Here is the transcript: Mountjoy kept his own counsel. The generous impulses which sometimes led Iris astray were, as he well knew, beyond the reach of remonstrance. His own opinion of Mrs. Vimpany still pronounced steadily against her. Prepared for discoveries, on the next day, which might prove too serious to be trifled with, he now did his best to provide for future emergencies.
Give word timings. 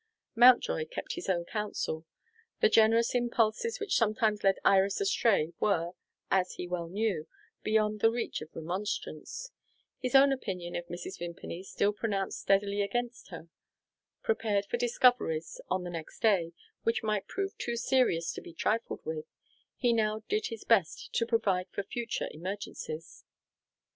Mountjoy 0.35 0.85
kept 0.87 1.13
his 1.13 1.29
own 1.29 1.45
counsel. 1.45 2.07
The 2.59 2.69
generous 2.69 3.13
impulses 3.13 3.79
which 3.79 3.95
sometimes 3.95 4.43
led 4.43 4.57
Iris 4.65 4.99
astray 4.99 5.53
were, 5.59 5.91
as 6.31 6.53
he 6.53 6.67
well 6.67 6.87
knew, 6.89 7.27
beyond 7.61 7.99
the 7.99 8.09
reach 8.09 8.41
of 8.41 8.49
remonstrance. 8.55 9.51
His 9.99 10.15
own 10.15 10.31
opinion 10.33 10.75
of 10.75 10.87
Mrs. 10.87 11.19
Vimpany 11.19 11.61
still 11.61 11.93
pronounced 11.93 12.39
steadily 12.39 12.81
against 12.81 13.27
her. 13.27 13.49
Prepared 14.23 14.65
for 14.65 14.77
discoveries, 14.77 15.61
on 15.69 15.83
the 15.83 15.91
next 15.91 16.19
day, 16.19 16.53
which 16.81 17.03
might 17.03 17.27
prove 17.27 17.55
too 17.59 17.75
serious 17.77 18.33
to 18.33 18.41
be 18.41 18.55
trifled 18.55 19.01
with, 19.05 19.25
he 19.75 19.93
now 19.93 20.23
did 20.27 20.47
his 20.47 20.63
best 20.63 21.13
to 21.13 21.27
provide 21.27 21.67
for 21.69 21.83
future 21.83 22.27
emergencies. 22.31 23.23